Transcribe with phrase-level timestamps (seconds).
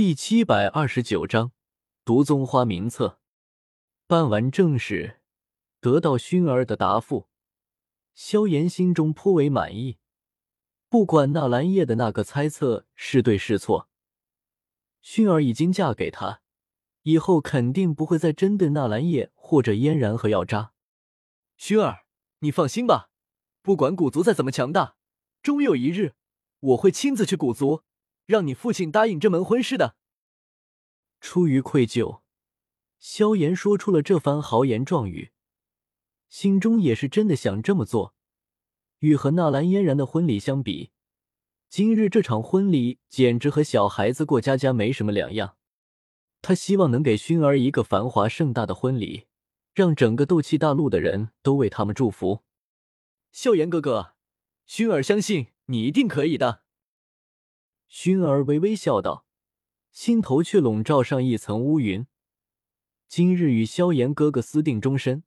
[0.00, 1.52] 第七百二十九章
[2.06, 3.20] 毒宗花名册。
[4.06, 5.20] 办完正事，
[5.78, 7.28] 得到熏儿的答复，
[8.14, 9.98] 萧炎心中颇为满意。
[10.88, 13.90] 不管纳兰叶的那个猜测是对是错，
[15.02, 16.40] 熏儿已经嫁给他，
[17.02, 20.72] 以后肯定不会再针对纳兰叶或者嫣然和药渣。
[21.58, 22.06] 熏儿，
[22.38, 23.10] 你放心吧，
[23.60, 24.96] 不管古族再怎么强大，
[25.42, 26.14] 终有一日
[26.60, 27.82] 我会亲自去古族。
[28.30, 29.96] 让你父亲答应这门婚事的。
[31.20, 32.20] 出于愧疚，
[33.00, 35.32] 萧炎说出了这番豪言壮语，
[36.28, 38.14] 心中也是真的想这么做。
[39.00, 40.92] 与和纳兰嫣然的婚礼相比，
[41.68, 45.56] 今日这场婚礼简直和小孩子过家家没什么两样。
[46.40, 49.26] 他希望能给薰儿一个繁华盛大的婚礼，
[49.74, 52.44] 让整个斗气大陆的人都为他们祝福。
[53.32, 54.14] 萧炎哥哥，
[54.68, 56.62] 薰儿相信你一定可以的。
[57.90, 59.26] 薰儿微微笑道，
[59.90, 62.06] 心头却笼罩上一层乌云。
[63.08, 65.24] 今日与萧炎哥哥私定终身，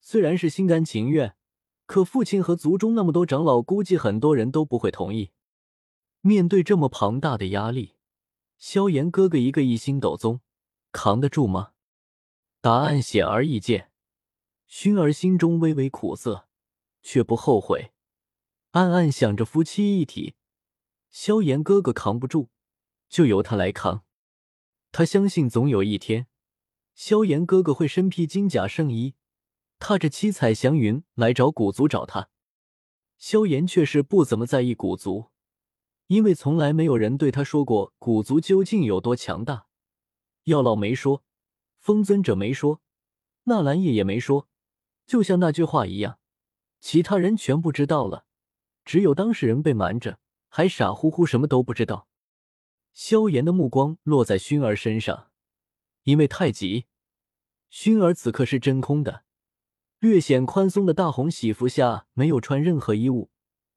[0.00, 1.36] 虽然是心甘情愿，
[1.86, 5.30] 可父亲和族中那么多长老，估计很多人都不会同意。
[6.20, 7.94] 面对这么庞大的压力，
[8.58, 10.40] 萧炎哥哥一个一星斗宗，
[10.90, 11.70] 扛得住吗？
[12.60, 13.92] 答案显而易见。
[14.68, 16.48] 薰儿心中微微苦涩，
[17.02, 17.92] 却不后悔，
[18.72, 20.34] 暗暗想着夫妻一体。
[21.10, 22.50] 萧炎哥哥扛不住，
[23.08, 24.04] 就由他来扛。
[24.92, 26.28] 他相信总有一天，
[26.94, 29.14] 萧炎哥哥会身披金甲圣衣，
[29.80, 32.30] 踏着七彩祥云来找古族找他。
[33.18, 35.30] 萧炎却是不怎么在意古族，
[36.06, 39.66] 因为从来没有人对他说过古族究竟有多强大。
[40.44, 41.24] 药老没说，
[41.78, 42.80] 风尊者没说，
[43.44, 44.48] 纳兰叶也没说，
[45.06, 46.20] 就像那句话一样，
[46.80, 48.24] 其他人全部知道了，
[48.84, 50.20] 只有当事人被瞒着。
[50.50, 52.08] 还傻乎乎什么都不知道。
[52.92, 55.30] 萧炎的目光落在薰儿身上，
[56.02, 56.86] 因为太急，
[57.70, 59.24] 薰儿此刻是真空的，
[60.00, 63.30] 略显宽松的大红喜服下没有穿任何衣物，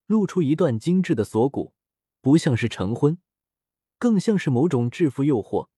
[0.07, 1.75] 露出一段精致的锁骨，
[2.21, 3.19] 不像是成婚，
[3.99, 5.69] 更像是某种制服诱惑，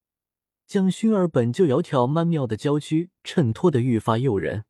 [0.66, 4.64] 将薰儿本就窈窕曼妙的娇躯衬托得愈发诱人。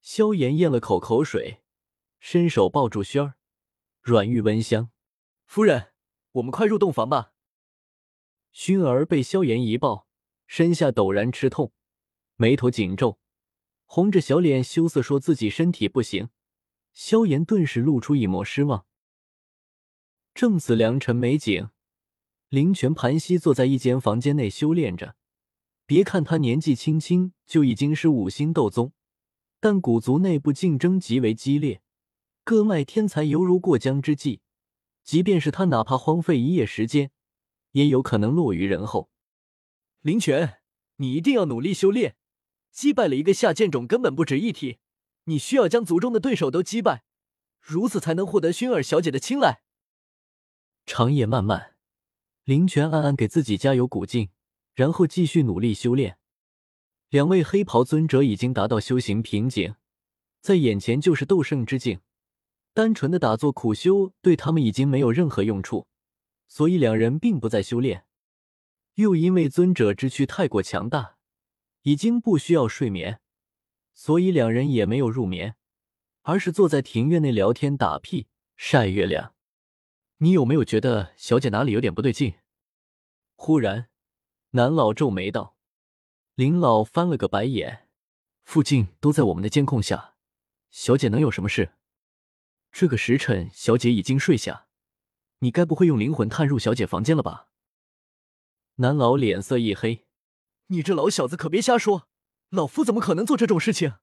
[0.00, 1.62] 萧炎咽了口口水，
[2.18, 3.34] 伸手抱住薰儿，
[4.00, 4.90] 软玉温香。
[5.44, 5.92] 夫人，
[6.32, 7.32] 我们快入洞房吧。
[8.52, 10.08] 薰儿被萧炎一抱，
[10.46, 11.72] 身下陡然吃痛，
[12.36, 13.18] 眉头紧皱，
[13.84, 16.30] 红着小脸羞涩说自己身体不行。
[16.92, 18.86] 萧炎顿时露出一抹失望。
[20.34, 21.70] 正此良辰美景，
[22.48, 25.16] 林泉盘膝坐在一间房间内修炼着。
[25.86, 28.92] 别看他年纪轻轻就已经是五星斗宗，
[29.60, 31.82] 但古族内部竞争极为激烈，
[32.42, 34.40] 各脉天才犹如过江之鲫。
[35.04, 37.10] 即便是他，哪怕荒废一夜时间，
[37.72, 39.10] 也有可能落于人后。
[40.00, 40.60] 林泉，
[40.96, 42.16] 你一定要努力修炼，
[42.72, 44.78] 击败了一个下贱种根本不值一提。
[45.24, 47.04] 你需要将族中的对手都击败，
[47.60, 49.62] 如此才能获得薰儿小姐的青睐。
[50.86, 51.76] 长夜漫漫，
[52.44, 54.30] 林泉暗暗给自己加油鼓劲，
[54.74, 56.18] 然后继续努力修炼。
[57.10, 59.74] 两位黑袍尊者已经达到修行瓶颈，
[60.40, 62.00] 在眼前就是斗圣之境。
[62.74, 65.86] 单纯的打坐苦修对他们已经没有任何用处，
[66.48, 68.04] 所以两人并不再修炼。
[68.94, 71.16] 又因为尊者之躯太过强大，
[71.82, 73.20] 已经不需要睡眠，
[73.94, 75.54] 所以两人也没有入眠，
[76.22, 78.26] 而是坐在庭院内聊天打屁
[78.56, 79.34] 晒月亮。
[80.18, 82.34] 你有没有觉得小姐哪里有点不对劲？
[83.36, 83.88] 忽然，
[84.50, 85.56] 南老皱眉道
[86.34, 87.88] ：“林老翻了个白眼，
[88.42, 90.14] 附近都在我们的监控下，
[90.70, 91.74] 小姐能有什么事？”
[92.74, 94.66] 这个时辰，小姐已经睡下，
[95.38, 97.46] 你该不会用灵魂探入小姐房间了吧？
[98.78, 100.08] 南老脸色一黑
[100.66, 102.08] ：“你这老小子可别瞎说，
[102.48, 103.94] 老夫怎么可能做这种事情？”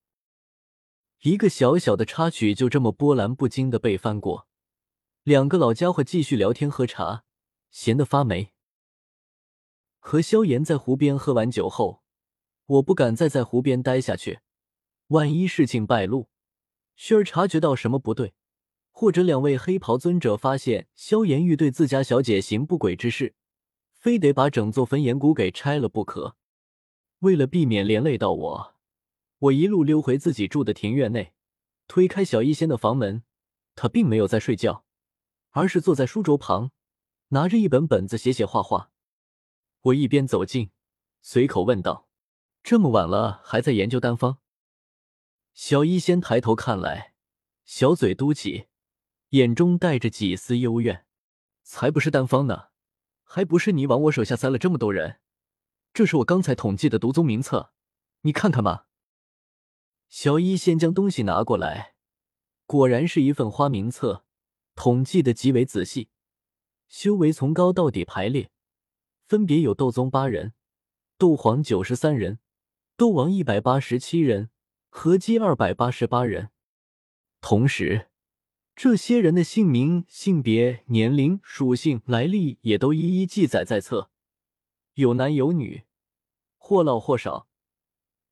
[1.23, 4.47] 一个小小的插曲就这么波澜不惊的被翻过。
[5.23, 7.25] 两个老家伙继续聊天喝茶，
[7.71, 8.53] 闲得发霉。
[9.99, 12.03] 和萧炎在湖边喝完酒后，
[12.67, 14.39] 我不敢再在湖边待下去，
[15.07, 16.29] 万一事情败露，
[16.97, 18.33] 薰儿察觉到什么不对。
[18.91, 23.33] 或者两位黑袍尊者发现萧炎欲对自家小姐行不轨之事，
[23.93, 26.35] 非得把整座焚炎谷给拆了不可。
[27.19, 28.75] 为了避免连累到我，
[29.39, 31.33] 我一路溜回自己住的庭院内，
[31.87, 33.23] 推开小医仙的房门。
[33.73, 34.85] 他并没有在睡觉，
[35.51, 36.71] 而是坐在书桌旁，
[37.29, 38.91] 拿着一本本子写写画画。
[39.83, 40.71] 我一边走近，
[41.21, 42.07] 随口问道
[42.61, 44.39] ：“这么晚了，还在研究丹方？”
[45.55, 47.13] 小医仙抬头看来，
[47.63, 48.67] 小嘴嘟起。
[49.31, 51.05] 眼中带着几丝幽怨，
[51.63, 52.67] 才不是单方呢，
[53.23, 55.21] 还不是你往我手下塞了这么多人？
[55.93, 57.71] 这是我刚才统计的毒宗名册，
[58.21, 58.87] 你看看吧。
[60.09, 61.95] 小一先将东西拿过来，
[62.65, 64.25] 果然是一份花名册，
[64.75, 66.09] 统计的极为仔细，
[66.89, 68.51] 修为从高到底排列，
[69.25, 70.51] 分别有斗宗八人、
[71.17, 72.39] 斗皇九十三人、
[72.97, 74.49] 斗王一百八十七人，
[74.89, 76.49] 合计二百八十八人。
[77.39, 78.10] 同时，
[78.75, 84.09] 这些人的姓名、性别、年龄、属性、来历也都一一记载在册，
[84.93, 85.83] 有男有女，
[86.57, 87.47] 或老或少。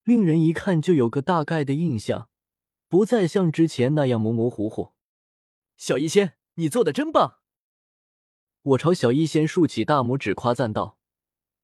[0.03, 2.29] 令人一看就有个大概的印象，
[2.87, 4.93] 不再像之前那样模模糊糊。
[5.77, 7.39] 小医仙，你做的真棒！
[8.61, 10.97] 我朝小医仙竖起大拇指夸赞道。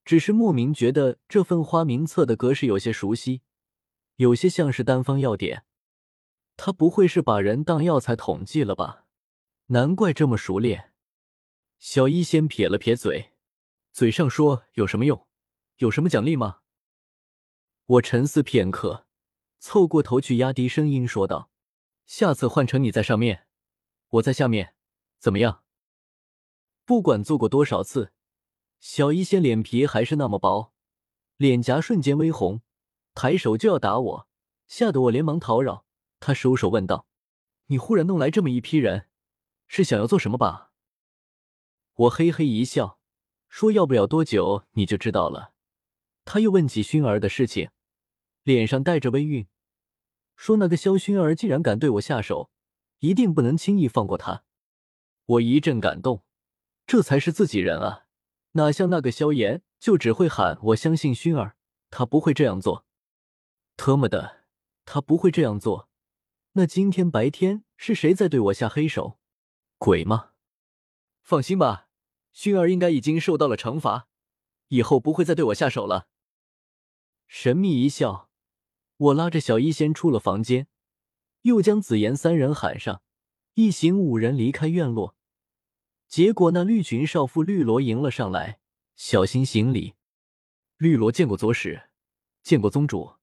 [0.03, 3.41] 只是莫名觉得这份花名册的格式有些熟悉，
[4.17, 5.65] 有些像是单方要点。
[6.57, 9.05] 他不会是把人当药材统计了吧？
[9.67, 10.93] 难怪这么熟练。
[11.77, 13.33] 小医仙撇了撇嘴，
[13.91, 15.27] 嘴上说有什么用？
[15.77, 16.61] 有什么奖励吗？
[17.85, 19.05] 我沉思片刻，
[19.59, 21.51] 凑过头去压低声音说道
[22.05, 23.47] ：“下次换成你在上面，
[24.09, 24.75] 我在下面，
[25.19, 25.63] 怎么样？”
[26.85, 28.13] 不管做过多少次，
[28.79, 30.73] 小医仙脸皮还是那么薄，
[31.37, 32.61] 脸颊瞬间微红，
[33.13, 34.27] 抬手就要打我，
[34.67, 35.84] 吓得我连忙讨扰。
[36.25, 37.05] 他收手问道
[37.69, 39.07] ：“你忽然弄来这么一批人，
[39.67, 40.71] 是想要做什么吧？”
[41.93, 42.97] 我嘿嘿一笑，
[43.47, 45.53] 说：“要不了多久你就知道了。”
[46.25, 47.69] 他又问起薰儿的事情。
[48.41, 49.45] 脸上带着微愠，
[50.35, 52.49] 说：“那个萧薰儿竟然敢对我下手，
[53.01, 54.43] 一定不能轻易放过他。”
[55.25, 56.23] 我一阵感动，
[56.87, 58.07] 这才是自己人啊，
[58.53, 61.55] 哪像那个萧炎，就只会喊“我相信熏儿”，
[61.91, 62.87] 他不会这样做。
[63.77, 64.45] 特么的，
[64.85, 65.87] 他不会这样做，
[66.57, 69.19] 那今天白天是谁在对我下黑手？
[69.77, 70.31] 鬼吗？
[71.21, 71.89] 放心吧，
[72.33, 74.07] 薰儿应该已经受到了惩罚，
[74.69, 76.07] 以后不会再对我下手了。
[77.27, 78.29] 神秘一笑。
[78.95, 80.67] 我拉着小医仙出了房间，
[81.41, 83.01] 又将紫妍三人喊上，
[83.55, 85.17] 一行五人离开院落。
[86.07, 88.61] 结果那绿裙少妇绿萝迎了上来，
[88.95, 89.95] 小心行礼。
[90.77, 91.89] 绿萝见过左使，
[92.41, 93.15] 见过宗主，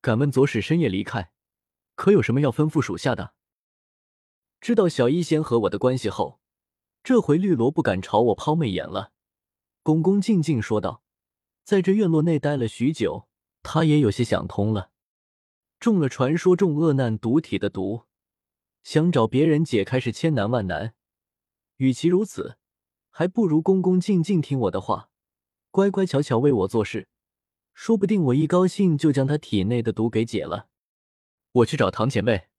[0.00, 1.30] 敢问左使深夜离开，
[2.00, 3.34] 可有什么要吩咐属下的？
[4.58, 6.40] 知道小医仙和我的关系后，
[7.02, 9.12] 这回绿萝不敢朝我抛媚眼了，
[9.82, 11.02] 恭恭敬敬说道
[11.62, 13.28] ：“在这院落内待了许久，
[13.62, 14.92] 他也有些想通了。”
[15.78, 18.04] 中了传说中恶难毒体的毒，
[18.82, 20.94] 想找别人解开是千难万难。
[21.76, 22.56] 与其如此，
[23.10, 25.10] 还不如恭恭敬敬听我的话，
[25.70, 27.08] 乖乖巧巧为我做事。
[27.74, 30.69] 说不定我一高兴就将他体内的毒给解了。
[31.52, 32.49] 我去找唐前辈。